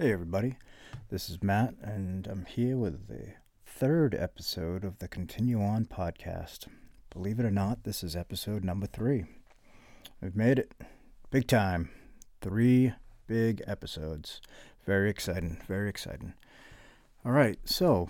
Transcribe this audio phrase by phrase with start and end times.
[0.00, 0.54] Hey, everybody.
[1.10, 3.32] This is Matt, and I'm here with the
[3.66, 6.68] third episode of the Continue On podcast.
[7.10, 9.24] Believe it or not, this is episode number three.
[10.20, 10.72] We've made it.
[11.32, 11.90] Big time.
[12.40, 12.92] Three
[13.26, 14.40] big episodes.
[14.86, 15.60] Very exciting.
[15.66, 16.32] Very exciting.
[17.24, 18.08] All right, so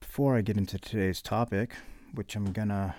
[0.00, 1.76] before I get into today's topic,
[2.14, 2.96] which I'm gonna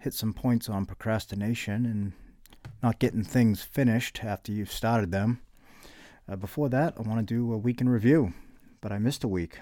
[0.00, 2.12] hit some points on procrastination and
[2.82, 5.42] not getting things finished after you've started them.
[6.30, 8.34] Uh, before that, I want to do a week in review,
[8.82, 9.60] but I missed a week.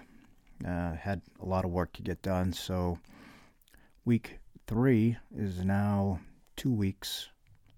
[0.66, 2.98] Uh, had a lot of work to get done, so
[4.04, 6.18] week three is now
[6.56, 7.28] two weeks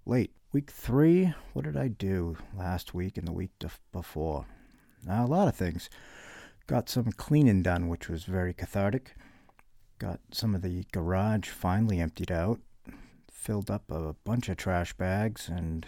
[0.06, 0.30] late.
[0.52, 3.50] Week three, what did I do last week and the week
[3.92, 4.46] before?
[5.06, 5.90] Uh, a lot of things.
[6.66, 9.14] Got some cleaning done, which was very cathartic.
[9.98, 12.60] Got some of the garage finally emptied out.
[13.30, 15.86] Filled up a bunch of trash bags and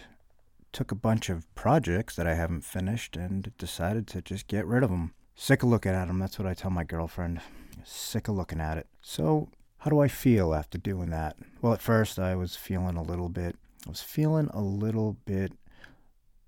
[0.71, 4.83] took a bunch of projects that I haven't finished and decided to just get rid
[4.83, 5.13] of them.
[5.35, 6.19] Sick of looking at them.
[6.19, 7.41] That's what I tell my girlfriend.
[7.83, 8.87] Sick of looking at it.
[9.01, 11.37] So, how do I feel after doing that?
[11.61, 15.53] Well, at first I was feeling a little bit, I was feeling a little bit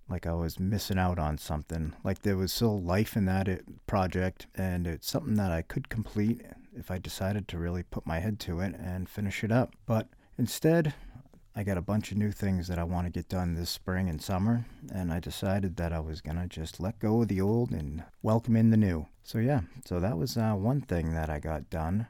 [0.09, 1.93] like I was missing out on something.
[2.03, 3.55] Like there was still life in that uh,
[3.87, 6.41] project, and it's something that I could complete
[6.75, 9.75] if I decided to really put my head to it and finish it up.
[9.85, 10.93] But instead,
[11.55, 14.09] I got a bunch of new things that I want to get done this spring
[14.09, 17.41] and summer, and I decided that I was going to just let go of the
[17.41, 19.05] old and welcome in the new.
[19.21, 22.07] So, yeah, so that was uh, one thing that I got done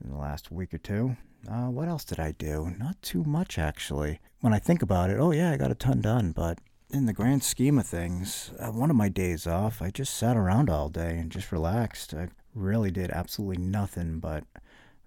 [0.00, 1.16] in the last week or two.
[1.50, 2.76] Uh, what else did I do?
[2.78, 4.20] Not too much, actually.
[4.40, 7.12] When I think about it, oh, yeah, I got a ton done, but in the
[7.12, 10.90] grand scheme of things, uh, one of my days off, I just sat around all
[10.90, 12.14] day and just relaxed.
[12.14, 14.44] I really did absolutely nothing but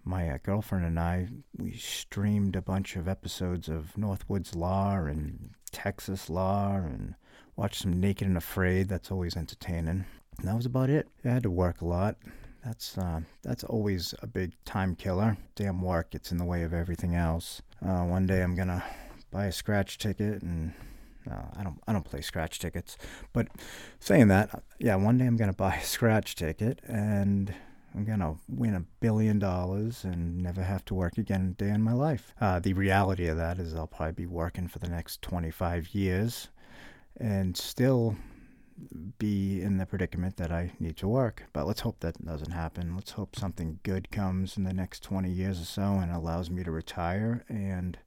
[0.03, 5.51] my uh, girlfriend and I, we streamed a bunch of episodes of Northwoods Law and
[5.71, 7.15] Texas Law and
[7.55, 8.89] watched some Naked and Afraid.
[8.89, 10.05] That's always entertaining.
[10.37, 11.07] And that was about it.
[11.25, 12.17] I had to work a lot.
[12.63, 15.37] That's uh, that's always a big time killer.
[15.55, 17.61] Damn work gets in the way of everything else.
[17.85, 18.83] Uh, one day I'm gonna
[19.31, 20.73] buy a scratch ticket and
[21.29, 22.97] uh, I don't I don't play scratch tickets,
[23.33, 23.47] but
[23.99, 27.53] saying that, yeah, one day I'm gonna buy a scratch ticket and
[27.95, 31.69] I'm going to win a billion dollars and never have to work again a day
[31.69, 32.33] in my life.
[32.39, 36.49] Uh, the reality of that is I'll probably be working for the next 25 years
[37.17, 38.15] and still
[39.17, 41.43] be in the predicament that I need to work.
[41.51, 42.95] But let's hope that doesn't happen.
[42.95, 46.63] Let's hope something good comes in the next 20 years or so and allows me
[46.63, 47.97] to retire and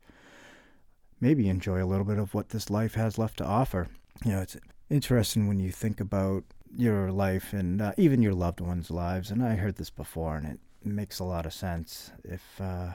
[1.20, 3.88] maybe enjoy a little bit of what this life has left to offer.
[4.25, 4.56] You know, it's
[4.88, 6.44] interesting when you think about
[6.76, 9.30] your life and uh, even your loved ones' lives.
[9.30, 12.10] And I heard this before, and it makes a lot of sense.
[12.24, 12.92] If uh,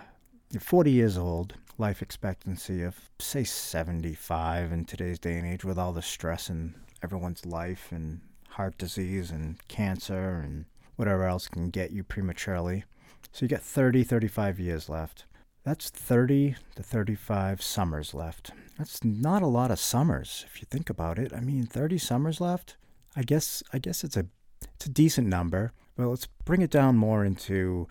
[0.52, 5.78] you're 40 years old, life expectancy of say 75 in today's day and age, with
[5.78, 10.66] all the stress in everyone's life and heart disease and cancer and
[10.96, 12.84] whatever else can get you prematurely.
[13.32, 15.26] So you got 30, 35 years left.
[15.64, 18.52] That's 30 to 35 summers left.
[18.78, 21.34] That's not a lot of summers if you think about it.
[21.34, 22.78] I mean, 30 summers left.
[23.18, 24.28] I guess I guess it's a
[24.76, 25.74] it's a decent number.
[25.96, 27.88] But let's bring it down more into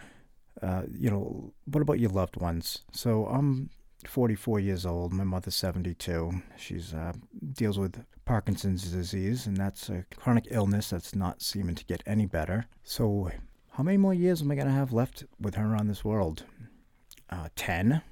[0.63, 2.85] uh, you know what about your loved ones?
[2.93, 3.71] So I'm
[4.07, 5.13] 44 years old.
[5.13, 6.43] My mother's 72.
[6.57, 7.13] She's uh,
[7.53, 12.27] deals with Parkinson's disease, and that's a chronic illness that's not seeming to get any
[12.27, 12.67] better.
[12.85, 13.31] So
[13.73, 16.45] how many more years am I gonna have left with her on this world?
[17.29, 18.03] Uh, 10.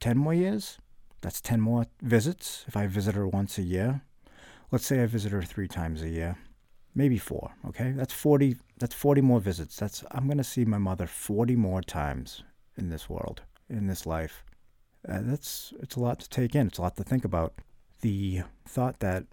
[0.00, 0.78] 10 more years?
[1.22, 4.02] That's 10 more visits if I visit her once a year.
[4.74, 6.36] Let's say I visit her three times a year,
[6.96, 7.52] maybe four.
[7.64, 8.56] Okay, that's forty.
[8.76, 9.76] That's forty more visits.
[9.76, 12.42] That's I'm gonna see my mother forty more times
[12.76, 14.42] in this world, in this life.
[15.08, 16.66] Uh, that's it's a lot to take in.
[16.66, 17.54] It's a lot to think about.
[18.00, 19.26] The thought that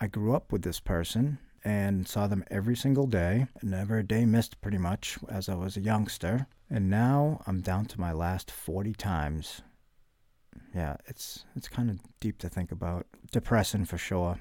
[0.00, 4.26] I grew up with this person and saw them every single day, never a day
[4.26, 6.48] missed pretty much as I was a youngster.
[6.68, 9.62] And now I'm down to my last 40 times.
[10.74, 13.06] Yeah, it's it's kind of deep to think about.
[13.30, 14.40] Depressing for sure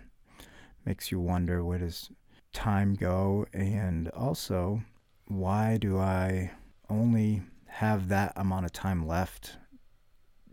[0.85, 2.09] makes you wonder where does
[2.53, 4.81] time go and also
[5.27, 6.51] why do I
[6.89, 9.57] only have that amount of time left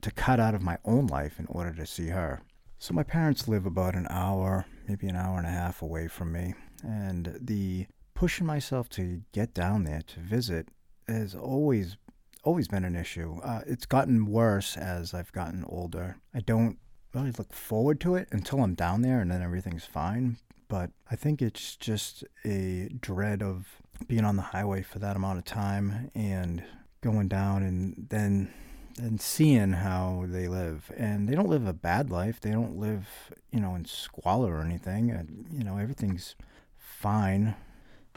[0.02, 2.42] to cut out of my own life in order to see her.
[2.78, 6.32] So my parents live about an hour, maybe an hour and a half away from
[6.32, 10.68] me, and the pushing myself to get down there to visit
[11.08, 11.96] has always
[12.44, 13.40] always been an issue.
[13.42, 16.16] Uh, it's gotten worse as I've gotten older.
[16.32, 16.78] I don't
[17.14, 20.36] really look forward to it until I'm down there and then everything's fine.
[20.68, 23.66] But I think it's just a dread of
[24.08, 26.62] being on the highway for that amount of time and
[27.00, 28.52] going down and then
[28.98, 30.90] and seeing how they live.
[30.96, 32.40] And they don't live a bad life.
[32.40, 35.10] They don't live, you know, in squalor or anything.
[35.10, 36.34] And, you know, everything's
[36.76, 37.54] fine.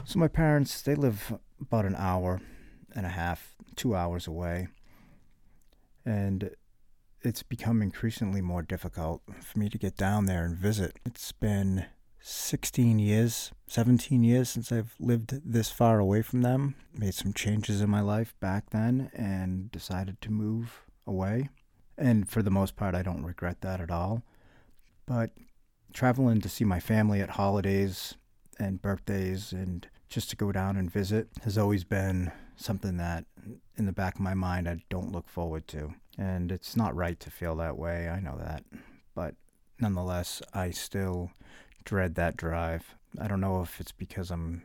[0.04, 2.40] So my parents, they live about an hour
[2.94, 4.68] and a half, two hours away.
[6.04, 6.50] And
[7.22, 10.98] it's become increasingly more difficult for me to get down there and visit.
[11.04, 11.86] It's been
[12.20, 16.74] 16 years, 17 years since I've lived this far away from them.
[16.94, 21.48] Made some changes in my life back then and decided to move away.
[21.96, 24.22] And for the most part, I don't regret that at all.
[25.06, 25.30] But
[25.92, 28.14] traveling to see my family at holidays
[28.58, 33.24] and birthdays and just to go down and visit has always been something that
[33.76, 35.94] in the back of my mind I don't look forward to.
[36.18, 38.08] And it's not right to feel that way.
[38.08, 38.64] I know that.
[39.14, 39.34] But
[39.78, 41.30] nonetheless, I still
[41.84, 42.94] dread that drive.
[43.20, 44.62] I don't know if it's because I'm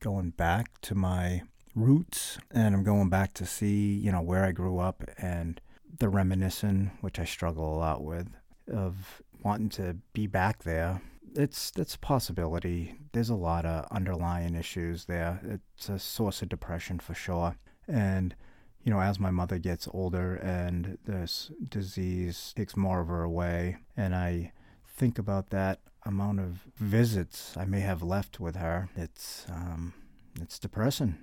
[0.00, 1.42] going back to my
[1.74, 5.60] roots and I'm going back to see, you know, where I grew up and
[5.98, 8.28] the reminiscing, which I struggle a lot with,
[8.72, 11.00] of wanting to be back there.
[11.34, 12.96] It's that's a possibility.
[13.12, 15.40] There's a lot of underlying issues there.
[15.44, 17.56] It's a source of depression for sure.
[17.86, 18.34] And
[18.82, 23.76] you know, as my mother gets older and this disease takes more of her away,
[23.96, 24.52] and I
[24.86, 29.92] think about that amount of visits I may have left with her, it's um,
[30.40, 31.18] it's depressing.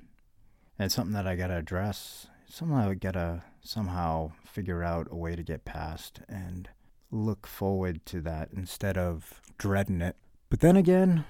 [0.78, 2.28] And it's something that I gotta address.
[2.48, 6.70] Somehow I gotta somehow figure out a way to get past and
[7.12, 10.16] look forward to that instead of dreading it.
[10.50, 11.26] But then again,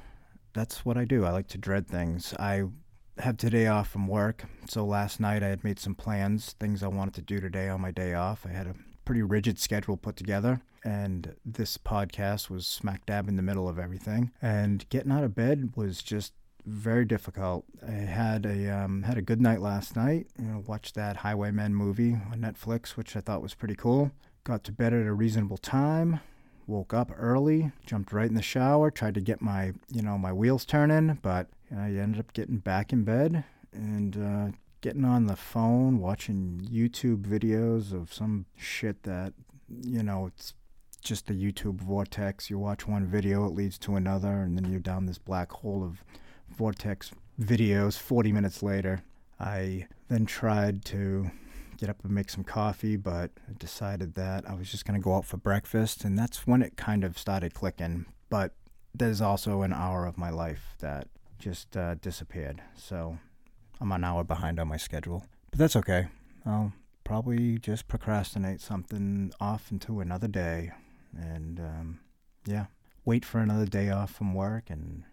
[0.53, 1.25] that's what I do.
[1.25, 2.33] I like to dread things.
[2.39, 2.63] I
[3.19, 4.45] have today off from work.
[4.68, 7.81] So last night I had made some plans, things I wanted to do today on
[7.81, 8.45] my day off.
[8.45, 8.75] I had a
[9.06, 13.80] pretty rigid schedule put together, and this podcast was smack dab in the middle of
[13.80, 14.31] everything.
[14.41, 16.33] And getting out of bed was just
[16.65, 17.65] very difficult.
[17.88, 20.27] I had a um, had a good night last night.
[20.38, 24.12] You know, watched that Highwaymen movie on Netflix, which I thought was pretty cool.
[24.47, 26.21] Got to bed at a reasonable time.
[26.67, 30.31] Woke up early, jumped right in the shower, tried to get my you know my
[30.31, 35.35] wheels turning, but I ended up getting back in bed and uh, getting on the
[35.35, 39.33] phone, watching YouTube videos of some shit that
[39.83, 40.53] you know it's
[41.01, 42.49] just the YouTube vortex.
[42.49, 45.83] You watch one video, it leads to another, and then you're down this black hole
[45.83, 46.05] of
[46.49, 49.03] vortex videos 40 minutes later.
[49.41, 51.31] I then tried to
[51.77, 55.15] get up and make some coffee, but decided that I was just going to go
[55.15, 58.06] out for breakfast, and that's when it kind of started clicking.
[58.29, 58.53] But
[58.94, 61.07] there's also an hour of my life that
[61.39, 63.19] just uh, disappeared, so
[63.79, 65.25] I'm an hour behind on my schedule.
[65.51, 66.07] But that's okay.
[66.45, 70.71] I'll probably just procrastinate something off into another day,
[71.15, 72.00] and um,
[72.45, 72.65] yeah,
[73.06, 75.03] wait for another day off from work and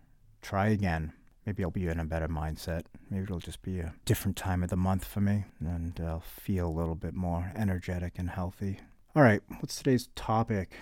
[0.40, 1.12] try again
[1.46, 2.82] maybe I'll be in a better mindset.
[3.10, 6.68] Maybe it'll just be a different time of the month for me, and I'll feel
[6.68, 8.80] a little bit more energetic and healthy.
[9.16, 10.72] All right, what's today's topic?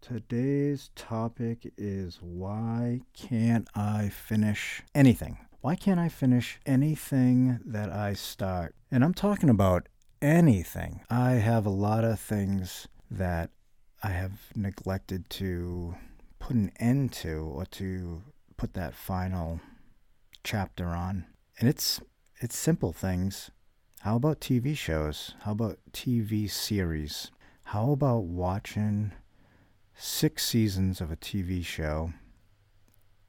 [0.00, 5.38] Today's topic is why can't I finish anything?
[5.60, 8.74] Why can't I finish anything that I start?
[8.90, 9.88] And I'm talking about
[10.22, 11.02] anything.
[11.10, 13.50] I have a lot of things that
[14.02, 15.96] I have neglected to
[16.38, 18.22] put an end to or to
[18.56, 19.60] put that final
[20.44, 21.26] chapter on.
[21.58, 22.00] And it's
[22.40, 23.50] it's simple things.
[24.00, 25.34] How about TV shows?
[25.40, 27.30] How about TV series?
[27.64, 29.12] How about watching
[29.94, 32.14] six seasons of a TV show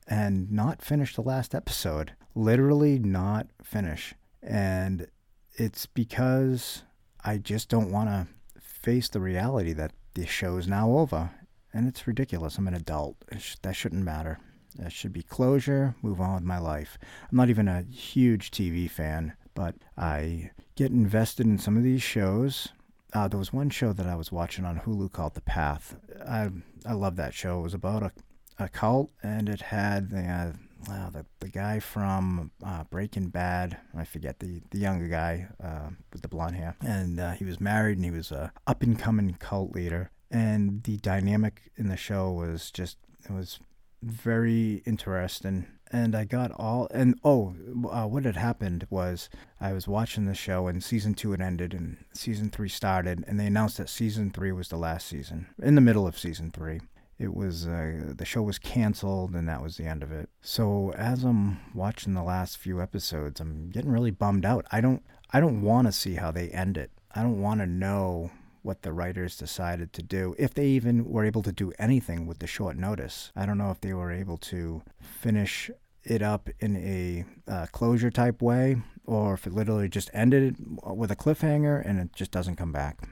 [0.07, 2.13] and not finish the last episode?
[2.35, 4.15] Literally not finish.
[4.41, 5.07] And
[5.55, 6.83] it's because
[7.23, 8.27] I just don't want to
[8.61, 11.31] face the reality that the show is now over.
[11.73, 12.57] And it's ridiculous.
[12.57, 13.17] I'm an adult.
[13.61, 14.39] That shouldn't matter.
[14.77, 16.97] That should be closure, move on with my life.
[17.29, 22.01] I'm not even a huge TV fan, but I get invested in some of these
[22.01, 22.69] shows.
[23.13, 25.97] Uh, there was one show that I was watching on Hulu called The Path.
[26.25, 26.49] I
[26.85, 27.59] I love that show.
[27.59, 28.11] It was about a,
[28.57, 30.53] a cult, and it had the
[30.89, 33.77] uh, the the guy from uh, Breaking Bad.
[33.95, 37.59] I forget the the younger guy uh, with the blonde hair, and uh, he was
[37.59, 40.09] married, and he was a up and coming cult leader.
[40.31, 43.59] And the dynamic in the show was just it was
[44.01, 45.67] very interesting.
[45.93, 47.53] And I got all, and oh,
[47.91, 49.29] uh, what had happened was
[49.59, 53.37] I was watching the show and season two had ended and season three started, and
[53.37, 56.79] they announced that season three was the last season, in the middle of season three.
[57.19, 60.29] It was, uh, the show was canceled and that was the end of it.
[60.41, 64.65] So as I'm watching the last few episodes, I'm getting really bummed out.
[64.71, 66.89] I don't, I don't want to see how they end it.
[67.13, 68.31] I don't want to know
[68.61, 72.39] what the writers decided to do, if they even were able to do anything with
[72.39, 73.31] the short notice.
[73.35, 75.71] I don't know if they were able to finish
[76.03, 81.11] it up in a uh, closure type way or if it literally just ended with
[81.11, 83.07] a cliffhanger and it just doesn't come back.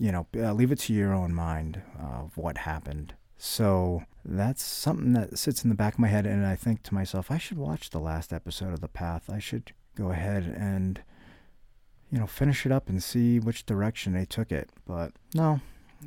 [0.00, 3.14] You know, uh, leave it to your own mind of what happened.
[3.36, 6.94] So that's something that sits in the back of my head, and I think to
[6.94, 9.28] myself, I should watch the last episode of The Path.
[9.28, 11.02] I should go ahead and,
[12.12, 14.70] you know, finish it up and see which direction they took it.
[14.86, 15.60] But no,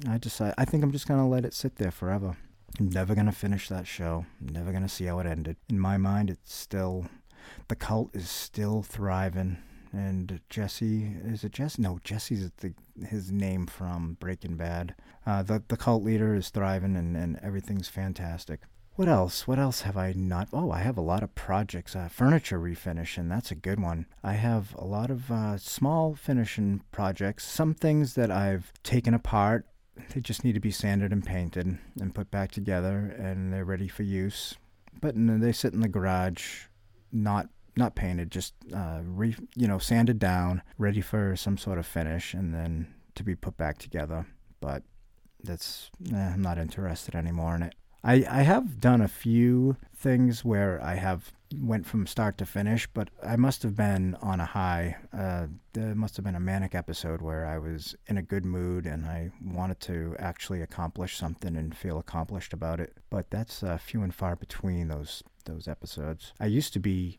[0.07, 0.53] I decide.
[0.57, 2.37] I think I'm just gonna let it sit there forever.
[2.79, 4.25] I'm never gonna finish that show.
[4.39, 5.57] I'm never gonna see how it ended.
[5.67, 7.07] In my mind, it's still
[7.67, 9.57] the cult is still thriving.
[9.91, 11.81] And Jesse is it Jesse?
[11.81, 12.73] No, Jesse's the,
[13.07, 14.93] his name from Breaking Bad.
[15.25, 18.61] Uh, the the cult leader is thriving, and, and everything's fantastic.
[18.95, 19.45] What else?
[19.45, 20.49] What else have I not?
[20.53, 21.95] Oh, I have a lot of projects.
[21.95, 24.05] Uh, furniture refinish, and that's a good one.
[24.23, 27.43] I have a lot of uh, small finishing projects.
[27.45, 29.65] Some things that I've taken apart
[30.13, 33.87] they just need to be sanded and painted and put back together, and they're ready
[33.87, 34.55] for use.
[35.01, 36.65] But they sit in the garage,
[37.11, 41.85] not not painted, just uh, re, you know sanded down, ready for some sort of
[41.85, 44.25] finish, and then to be put back together.
[44.59, 44.83] But
[45.43, 47.75] that's eh, I'm not interested anymore in it.
[48.05, 52.87] I I have done a few things where I have went from start to finish,
[52.93, 54.97] but I must have been on a high.
[55.11, 58.85] Uh, there must have been a manic episode where I was in a good mood
[58.85, 62.93] and I wanted to actually accomplish something and feel accomplished about it.
[63.09, 66.33] But that's uh, few and far between those those episodes.
[66.39, 67.17] I used to be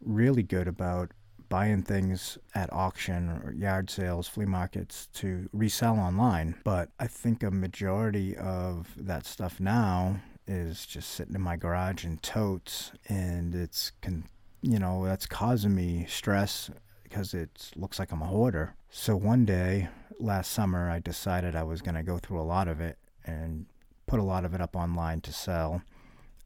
[0.00, 1.12] really good about
[1.54, 6.56] buying things at auction or yard sales, flea markets to resell online.
[6.64, 10.16] But I think a majority of that stuff now
[10.48, 14.24] is just sitting in my garage in totes, and it's con-
[14.62, 16.72] you know that's causing me stress
[17.04, 18.74] because it looks like I'm a hoarder.
[18.90, 19.86] So one day
[20.18, 23.66] last summer, I decided I was going to go through a lot of it and
[24.08, 25.82] put a lot of it up online to sell.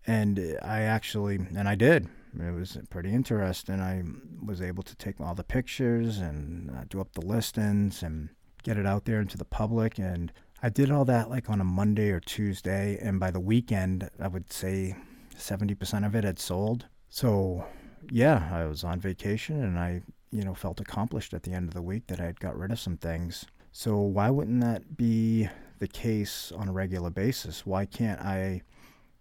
[0.07, 2.09] And I actually, and I did.
[2.39, 3.81] It was pretty interesting.
[3.81, 4.03] I
[4.45, 8.31] was able to take all the pictures and uh, do up the listings and
[8.63, 9.99] get it out there into the public.
[9.99, 10.33] And
[10.63, 14.29] I did all that like on a Monday or Tuesday, and by the weekend, I
[14.29, 14.97] would say
[15.37, 16.87] 70% of it had sold.
[17.09, 17.65] So,
[18.11, 21.75] yeah, I was on vacation and I, you know, felt accomplished at the end of
[21.75, 23.47] the week that I had got rid of some things.
[23.73, 27.65] So, why wouldn't that be the case on a regular basis?
[27.65, 28.63] Why can't I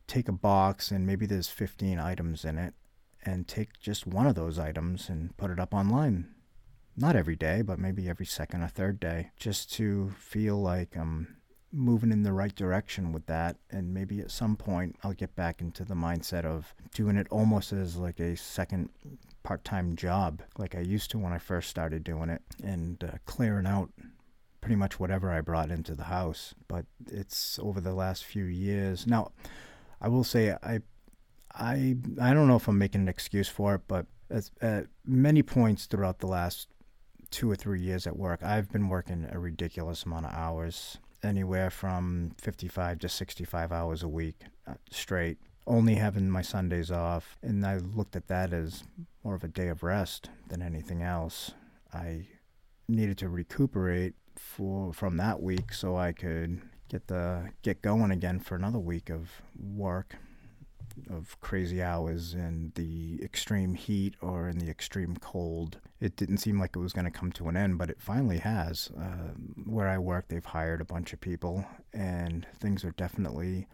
[0.07, 2.73] take a box and maybe there's 15 items in it
[3.27, 6.33] and take just one of those items and put it up online
[6.99, 11.37] not every day, but maybe every second or third day, just to feel like I'm
[11.71, 13.57] moving in the right direction with that.
[13.69, 17.71] And maybe at some point I'll get back into the mindset of doing it almost
[17.71, 18.89] as like a second
[19.43, 23.17] part time job, like I used to when I first started doing it, and uh,
[23.25, 23.91] clearing out
[24.59, 26.55] pretty much whatever I brought into the house.
[26.67, 29.05] But it's over the last few years.
[29.05, 29.31] Now,
[30.01, 30.79] I will say I.
[31.57, 34.05] I I don't know if I'm making an excuse for it, but
[34.61, 36.67] at many points throughout the last
[37.31, 41.69] two or three years at work, I've been working a ridiculous amount of hours, anywhere
[41.69, 47.37] from 55 to 65 hours a week uh, straight, only having my Sundays off.
[47.41, 48.83] And I looked at that as
[49.23, 51.51] more of a day of rest than anything else.
[51.93, 52.27] I
[52.87, 58.39] needed to recuperate for from that week so I could get the get going again
[58.39, 60.15] for another week of work
[61.09, 65.79] of crazy hours in the extreme heat or in the extreme cold.
[65.99, 68.39] It didn't seem like it was going to come to an end, but it finally
[68.39, 68.89] has.
[68.97, 69.33] Uh,
[69.65, 73.67] where I work, they've hired a bunch of people, and things are definitely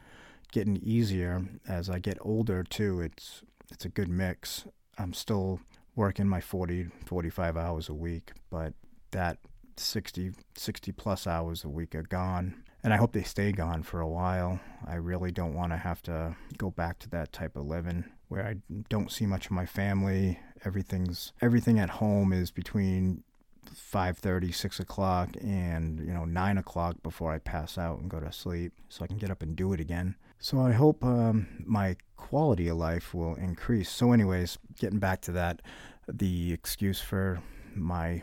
[0.52, 3.02] getting easier as I get older too.
[3.02, 4.66] It's it's a good mix.
[4.98, 5.60] I'm still
[5.96, 8.74] working my 40 45 hours a week, but
[9.12, 9.38] that
[9.78, 14.02] 60 60 plus hours a week are gone and I hope they stay gone for
[14.02, 14.60] a while.
[14.86, 18.46] I really don't want to have to go back to that type of living where
[18.46, 18.56] I
[18.90, 20.40] don't see much of my family.
[20.66, 23.24] Everything's everything at home is between
[23.72, 28.32] 5.30 6 o'clock and you know 9 o'clock before i pass out and go to
[28.32, 31.96] sleep so i can get up and do it again so i hope um, my
[32.18, 35.62] quality of life will increase so anyways getting back to that
[36.08, 37.42] the excuse for
[37.74, 38.22] my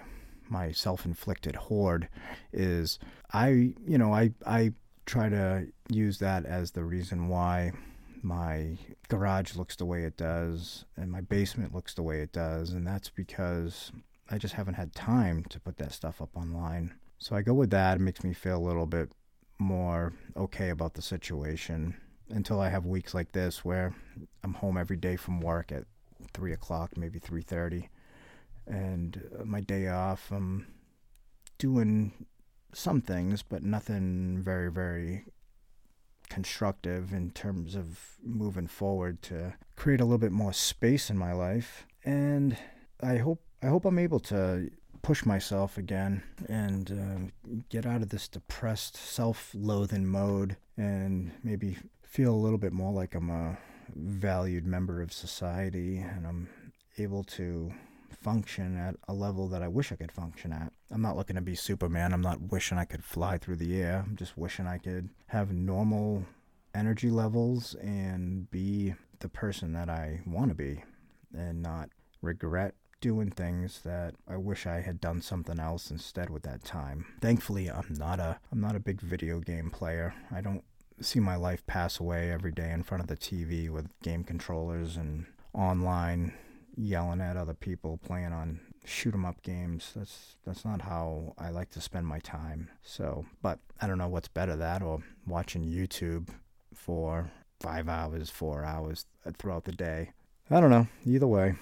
[0.51, 2.09] my self-inflicted hoard
[2.53, 2.99] is
[3.33, 4.73] I you know I I
[5.07, 7.73] try to use that as the reason why
[8.23, 8.77] my
[9.09, 12.87] garage looks the way it does and my basement looks the way it does and
[12.87, 13.91] that's because
[14.31, 16.95] I just haven't had time to put that stuff up online.
[17.19, 17.97] So I go with that.
[17.97, 19.11] It makes me feel a little bit
[19.59, 21.97] more okay about the situation
[22.31, 23.93] until I have weeks like this where
[24.45, 25.85] I'm home every day from work at
[26.33, 27.89] three o'clock, maybe three thirty,
[28.71, 30.67] and uh, my day off, I'm
[31.59, 32.13] doing
[32.73, 35.25] some things, but nothing very, very
[36.29, 41.33] constructive in terms of moving forward to create a little bit more space in my
[41.33, 41.85] life.
[42.05, 42.57] And
[43.03, 44.71] I hope I hope I'm able to
[45.03, 51.77] push myself again and uh, get out of this depressed, self loathing mode and maybe
[52.03, 53.59] feel a little bit more like I'm a
[53.95, 56.49] valued member of society and I'm
[56.99, 57.73] able to
[58.21, 60.73] function at a level that I wish I could function at.
[60.91, 62.13] I'm not looking to be Superman.
[62.13, 64.05] I'm not wishing I could fly through the air.
[64.07, 66.25] I'm just wishing I could have normal
[66.75, 70.83] energy levels and be the person that I want to be
[71.35, 71.91] and not
[72.23, 77.07] regret doing things that I wish I had done something else instead with that time.
[77.21, 80.15] Thankfully, I'm not a I'm not a big video game player.
[80.31, 80.65] I don't
[81.01, 84.97] see my life pass away every day in front of the TV with game controllers
[84.97, 86.35] and online
[86.77, 89.93] yelling at other people playing on shoot 'em up games.
[89.95, 92.71] That's that's not how I like to spend my time.
[92.83, 96.29] So, but I don't know what's better that or watching YouTube
[96.75, 99.07] for 5 hours, 4 hours
[99.39, 100.13] throughout the day.
[100.51, 100.89] I don't know.
[101.05, 101.55] Either way,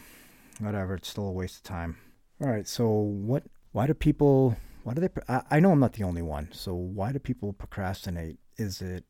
[0.60, 1.98] whatever, it's still a waste of time.
[2.40, 5.94] All right, so what why do people why do they I, I know I'm not
[5.94, 6.48] the only one.
[6.52, 8.38] So why do people procrastinate?
[8.56, 9.04] Is it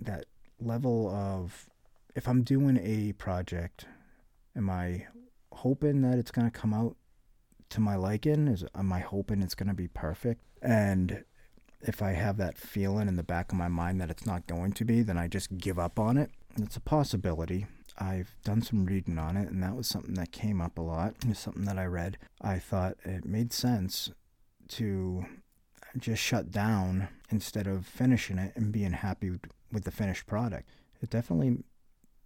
[0.00, 0.26] that
[0.60, 1.68] level of
[2.14, 3.86] if I'm doing a project,
[4.54, 5.06] am I
[5.52, 6.96] hoping that it's going to come out
[7.70, 8.48] to my liking?
[8.48, 10.42] Is am I hoping it's going to be perfect?
[10.60, 11.24] And
[11.80, 14.72] if I have that feeling in the back of my mind that it's not going
[14.72, 16.30] to be, then I just give up on it.
[16.56, 17.66] It's a possibility.
[17.98, 21.14] I've done some reading on it, and that was something that came up a lot.
[21.22, 22.18] It was something that I read.
[22.40, 24.10] I thought it made sense
[24.68, 25.26] to
[25.98, 29.32] just shut down instead of finishing it and being happy
[29.70, 30.68] with the finished product.
[31.02, 31.64] It definitely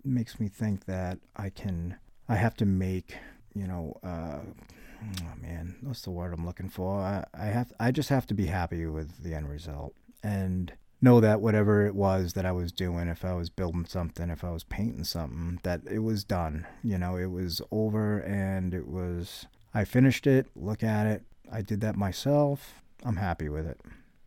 [0.04, 1.96] makes me think that I can,
[2.28, 3.14] I have to make,
[3.54, 7.00] you know, uh, oh man, what's the word I'm looking for?
[7.00, 11.20] I, I have, I just have to be happy with the end result and know
[11.20, 14.50] that whatever it was that I was doing, if I was building something, if I
[14.50, 16.66] was painting something, that it was done.
[16.82, 21.22] You know, it was over and it was, I finished it, look at it.
[21.52, 22.82] I did that myself.
[23.04, 23.80] I'm happy with it.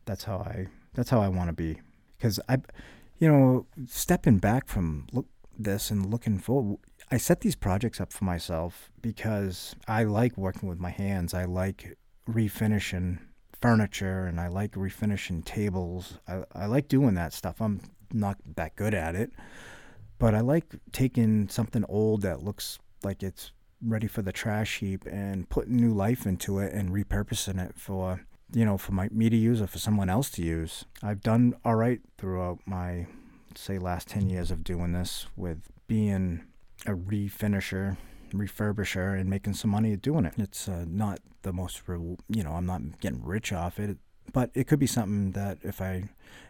[0.05, 1.81] That's how I, that's how I want to be.
[2.17, 2.59] Because I,
[3.17, 5.25] you know, stepping back from look
[5.63, 6.79] this and looking forward,
[7.11, 11.33] I set these projects up for myself because I like working with my hands.
[11.33, 13.19] I like refinishing
[13.61, 16.19] furniture and I like refinishing tables.
[16.27, 17.61] I, I like doing that stuff.
[17.61, 19.31] I'm not that good at it,
[20.17, 25.05] but I like taking something old that looks like it's ready for the trash heap
[25.05, 29.29] and putting new life into it and repurposing it for you know, for my me
[29.29, 30.85] to use or for someone else to use.
[31.03, 33.07] I've done all right throughout my
[33.55, 36.43] say last 10 years of doing this with being
[36.85, 37.97] a refinisher,
[38.31, 40.33] refurbisher and making some money doing it.
[40.37, 43.97] It's uh, not the most you know, I'm not getting rich off it,
[44.31, 46.03] but it could be something that if I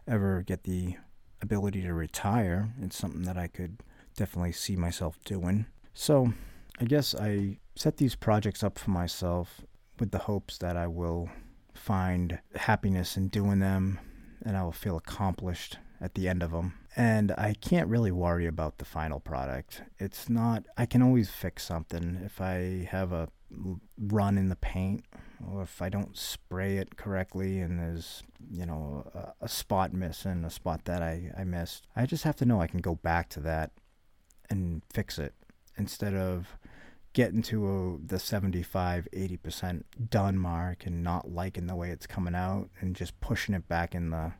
[0.07, 0.95] ever get the
[1.41, 3.81] ability to retire, it's something that I could
[4.15, 5.65] definitely see myself doing.
[5.93, 6.33] So,
[6.81, 9.61] I guess I set these projects up for myself
[9.99, 11.29] with the hopes that I will
[11.73, 13.99] find happiness in doing them
[14.43, 16.73] and I will feel accomplished at the end of them.
[16.95, 19.83] And I can't really worry about the final product.
[19.99, 22.21] It's not, I can always fix something.
[22.25, 23.29] If I have a
[23.97, 25.05] run in the paint
[25.51, 30.43] or if I don't spray it correctly and there's, you know, a, a spot missing,
[30.45, 33.29] a spot that I, I missed, I just have to know I can go back
[33.29, 33.71] to that
[34.49, 35.33] and fix it
[35.77, 36.57] instead of
[37.13, 42.35] getting to a, the 75 80% done mark and not liking the way it's coming
[42.35, 44.33] out and just pushing it back in the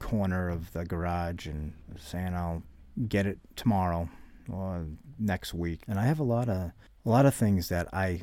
[0.00, 2.62] corner of the garage and saying I'll
[3.08, 4.08] get it tomorrow
[4.50, 4.86] or
[5.18, 5.82] next week.
[5.86, 6.72] And I have a lot of
[7.06, 8.22] a lot of things that I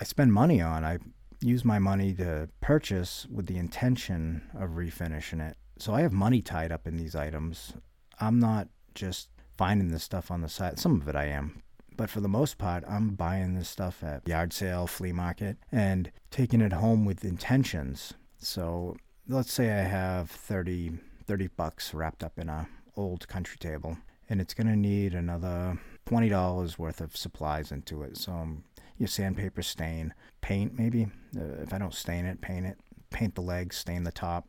[0.00, 0.84] I spend money on.
[0.84, 0.98] I
[1.40, 5.56] use my money to purchase with the intention of refinishing it.
[5.78, 7.72] So I have money tied up in these items.
[8.18, 10.78] I'm not just finding this stuff on the side.
[10.78, 11.62] Some of it I am.
[11.96, 16.10] But for the most part, I'm buying this stuff at yard sale, flea market, and
[16.30, 18.14] taking it home with intentions.
[18.38, 18.96] So
[19.28, 20.92] let's say I have 30,
[21.26, 23.96] 30 bucks wrapped up in a old country table,
[24.28, 28.16] and it's going to need another $20 worth of supplies into it.
[28.16, 28.64] So um,
[28.98, 31.08] your sandpaper stain, paint maybe.
[31.36, 32.78] Uh, if I don't stain it, paint it.
[33.10, 34.46] Paint the legs, stain the top.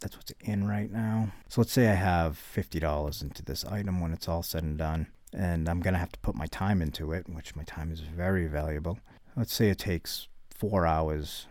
[0.00, 1.32] That's what's in right now.
[1.48, 5.08] So let's say I have $50 into this item when it's all said and done
[5.34, 8.00] and I'm going to have to put my time into it, which my time is
[8.00, 8.98] very valuable.
[9.36, 11.46] Let's say it takes four hours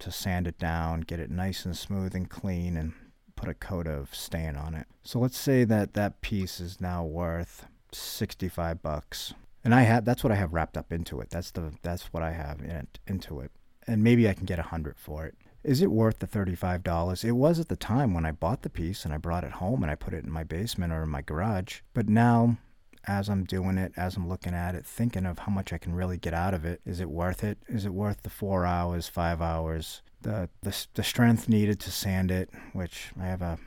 [0.00, 2.92] to sand it down, get it nice and smooth and clean, and
[3.40, 4.86] put a coat of stain on it.
[5.02, 9.32] So let's say that that piece is now worth 65 bucks.
[9.64, 11.30] And I have that's what I have wrapped up into it.
[11.30, 13.50] That's the that's what I have in it, into it.
[13.86, 15.34] And maybe I can get a 100 for it.
[15.62, 17.24] Is it worth the $35?
[17.24, 19.82] It was at the time when I bought the piece and I brought it home
[19.82, 21.80] and I put it in my basement or in my garage.
[21.92, 22.58] But now
[23.06, 25.94] as I'm doing it, as I'm looking at it, thinking of how much I can
[25.94, 26.80] really get out of it.
[26.84, 27.58] Is it worth it?
[27.66, 32.30] Is it worth the four hours, five hours, the the, the strength needed to sand
[32.30, 32.50] it?
[32.72, 33.58] Which I have a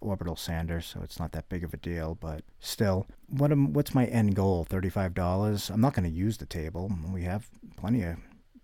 [0.00, 2.16] orbital sander, so it's not that big of a deal.
[2.20, 4.64] But still, what am, what's my end goal?
[4.64, 5.70] Thirty-five dollars.
[5.70, 6.90] I'm not going to use the table.
[7.12, 8.16] We have plenty of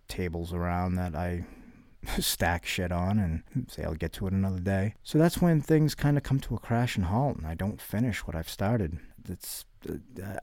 [0.09, 1.44] tables around that I
[2.18, 4.94] stack shit on and say I'll get to it another day.
[5.02, 7.80] So that's when things kind of come to a crash and halt, and I don't
[7.80, 8.98] finish what I've started.
[9.28, 9.64] It's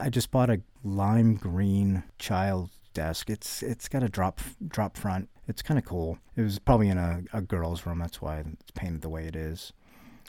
[0.00, 3.30] I just bought a lime green child desk.
[3.30, 5.28] It's it's got a drop drop front.
[5.46, 6.18] It's kind of cool.
[6.36, 7.98] It was probably in a, a girl's room.
[7.98, 9.72] That's why it's painted the way it is.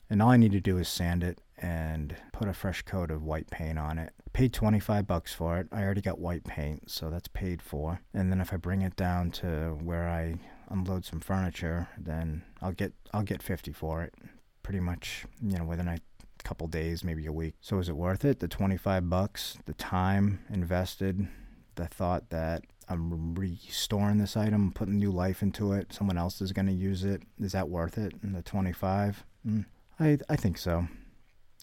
[0.10, 3.24] And all I need to do is sand it and put a fresh coat of
[3.24, 4.14] white paint on it.
[4.34, 5.68] Paid 25 bucks for it.
[5.72, 8.02] I already got white paint, so that's paid for.
[8.14, 10.36] And then if I bring it down to where I
[10.70, 14.14] unload some furniture, then I'll get I'll get 50 for it.
[14.62, 16.00] Pretty much, you know, within a
[16.44, 17.56] couple days, maybe a week.
[17.62, 18.40] So is it worth it?
[18.40, 21.28] The 25 bucks, the time invested,
[21.76, 26.52] the thought that I'm restoring this item, putting new life into it, someone else is
[26.52, 27.24] going to use it.
[27.40, 28.14] Is that worth it?
[28.22, 29.24] And the 25?
[29.48, 29.66] Mm,
[30.00, 30.88] I I think so.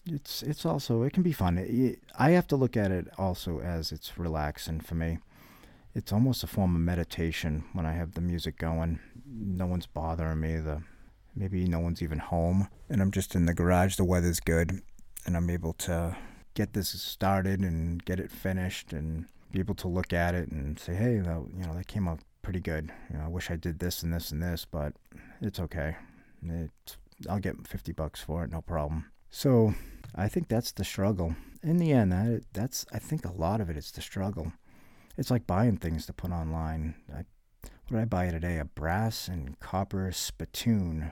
[0.05, 1.57] It's it's also it can be fun.
[1.57, 5.19] It, I have to look at it also as it's relaxing for me.
[5.95, 8.99] It's almost a form of meditation when I have the music going.
[9.25, 10.57] No one's bothering me.
[10.57, 10.81] The
[11.35, 13.95] maybe no one's even home, and I'm just in the garage.
[13.95, 14.81] The weather's good,
[15.25, 16.17] and I'm able to
[16.53, 20.77] get this started and get it finished, and be able to look at it and
[20.77, 22.91] say, "Hey, that, you know, that came out pretty good.
[23.09, 24.93] You know, I wish I did this and this and this, but
[25.41, 25.95] it's okay.
[26.45, 26.97] It's
[27.29, 29.05] I'll get 50 bucks for it, no problem.
[29.29, 29.73] So
[30.13, 31.35] I think that's the struggle.
[31.63, 34.51] In the end, that that's I think a lot of it is the struggle.
[35.17, 36.95] It's like buying things to put online.
[37.11, 37.23] I,
[37.87, 38.57] what did I buy today?
[38.57, 41.11] A brass and copper spittoon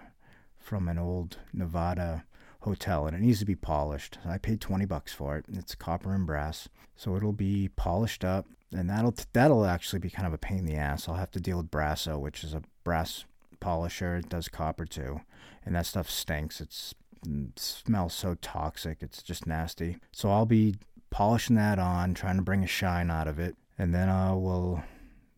[0.60, 2.26] from an old Nevada
[2.62, 4.17] hotel, and it needs to be polished.
[4.26, 5.45] I paid 20 bucks for it.
[5.52, 10.28] It's copper and brass, so it'll be polished up, and that'll that'll actually be kind
[10.28, 11.08] of a pain in the ass.
[11.08, 13.26] I'll have to deal with Brasso, which is a brass
[13.60, 14.15] polisher.
[14.15, 15.21] It does copper too,
[15.65, 16.62] and that stuff stinks.
[16.62, 16.93] It's
[17.26, 19.00] it smells so toxic.
[19.02, 19.97] It's just nasty.
[20.12, 20.76] So I'll be
[21.10, 24.84] polishing that on, trying to bring a shine out of it, and then I will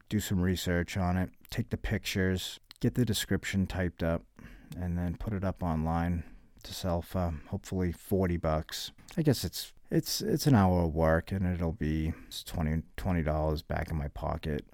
[0.09, 4.23] do some research on it, take the pictures, get the description typed up,
[4.79, 6.23] and then put it up online
[6.63, 8.91] to sell for hopefully 40 bucks.
[9.17, 12.13] I guess it's it's it's an hour of work and it'll be
[12.45, 14.65] 20 dollars back in my pocket.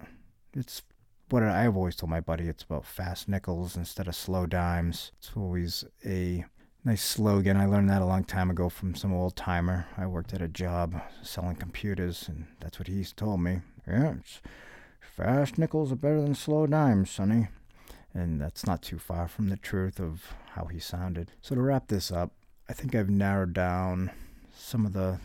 [0.53, 0.81] It's
[1.29, 5.11] what I've always told my buddy, it's about fast nickels instead of slow dimes.
[5.19, 6.45] It's always a
[6.83, 7.57] nice slogan.
[7.57, 9.85] I learned that a long time ago from some old timer.
[9.97, 13.61] I worked at a job selling computers, and that's what he told me.
[13.87, 14.15] Yeah,
[15.01, 17.49] fast nickels are better than slow dimes, sonny.
[18.13, 21.31] And that's not too far from the truth of how he sounded.
[21.41, 22.31] So to wrap this up,
[22.67, 24.11] I think I've narrowed down
[24.55, 25.19] some of the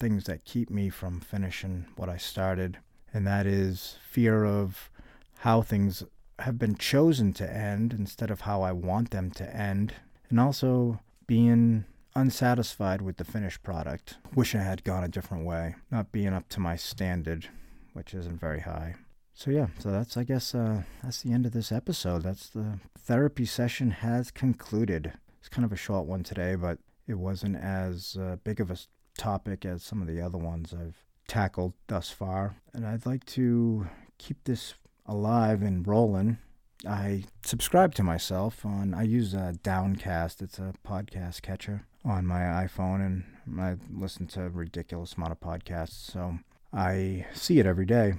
[0.00, 2.78] things that keep me from finishing what I started,
[3.14, 4.90] and that is fear of
[5.38, 6.02] how things
[6.40, 9.94] have been chosen to end instead of how I want them to end,
[10.28, 14.16] and also being unsatisfied with the finished product.
[14.34, 17.48] Wish I had gone a different way, not being up to my standard,
[17.92, 18.96] which isn't very high.
[19.34, 22.22] So yeah, so that's I guess uh, that's the end of this episode.
[22.22, 25.12] That's the therapy session has concluded.
[25.40, 28.76] It's kind of a short one today, but it wasn't as uh, big of a
[29.18, 32.56] topic as some of the other ones I've tackled thus far.
[32.72, 34.74] And I'd like to keep this
[35.06, 36.38] alive and rolling,
[36.86, 38.94] I subscribe to myself on.
[38.94, 40.42] I use a Downcast.
[40.42, 43.04] It's a podcast catcher on my iPhone,
[43.46, 46.10] and I listen to a ridiculous amount of podcasts.
[46.10, 46.38] So
[46.72, 48.14] I see it every day.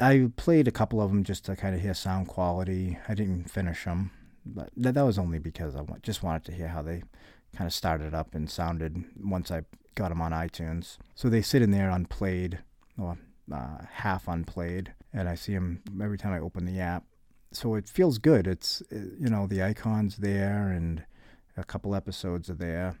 [0.00, 2.98] I played a couple of them just to kind of hear sound quality.
[3.08, 4.10] I didn't finish them,
[4.44, 7.02] but that, that was only because I just wanted to hear how they
[7.54, 9.62] kind of started up and sounded once I
[9.94, 10.98] got them on iTunes.
[11.14, 12.58] So they sit in there unplayed,
[12.98, 13.16] or
[13.52, 17.04] uh, half unplayed, and I see them every time I open the app.
[17.52, 18.48] So it feels good.
[18.48, 21.04] It's you know the icons there, and
[21.56, 22.96] a couple episodes are there,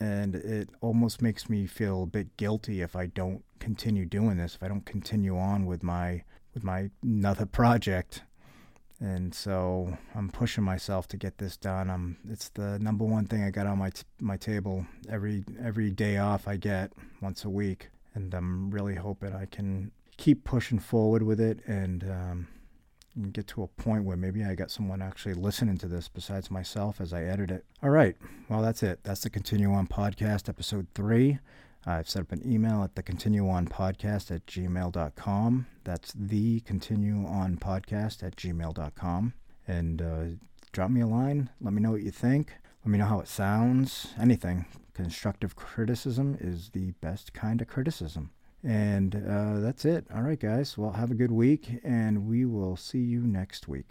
[0.00, 4.54] and it almost makes me feel a bit guilty if I don't continue doing this.
[4.54, 8.22] If I don't continue on with my with my another project.
[9.00, 11.90] And so I'm pushing myself to get this done.
[11.90, 15.90] I'm it's the number one thing I got on my t- my table every every
[15.90, 20.78] day off I get once a week and I'm really hoping I can keep pushing
[20.78, 22.48] forward with it and um,
[23.32, 27.00] get to a point where maybe I got someone actually listening to this besides myself
[27.00, 27.64] as I edit it.
[27.82, 28.16] All right,
[28.48, 29.00] well that's it.
[29.04, 31.38] That's the Continue On Podcast, episode three.
[31.86, 35.66] I've set up an email at the continue on podcast at gmail.com.
[35.84, 39.34] That's the continue on podcast at gmail.com.
[39.68, 40.24] And uh,
[40.72, 41.50] drop me a line.
[41.60, 42.54] Let me know what you think.
[42.84, 44.14] Let me know how it sounds.
[44.18, 48.30] Anything constructive criticism is the best kind of criticism.
[48.64, 50.06] And uh, that's it.
[50.12, 50.78] All right, guys.
[50.78, 53.82] Well, have a good week, and we will see you next week.